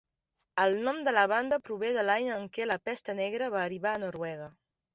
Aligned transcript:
El 0.61 0.77
nom 0.87 1.01
de 1.07 1.13
la 1.17 1.25
banda 1.31 1.59
prové 1.67 1.91
de 1.99 2.07
l'any 2.09 2.31
en 2.37 2.49
què 2.57 2.69
la 2.71 2.81
Pesta 2.89 3.17
Negra 3.23 3.53
va 3.59 3.63
arribar 3.69 3.95
a 3.97 4.05
Noruega. 4.09 4.53